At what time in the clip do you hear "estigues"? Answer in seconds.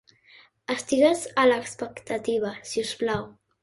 0.75-1.27